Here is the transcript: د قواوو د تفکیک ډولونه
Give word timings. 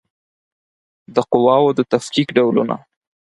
د 1.15 1.17
قواوو 1.31 1.75
د 1.77 1.79
تفکیک 1.91 2.27
ډولونه 2.37 2.75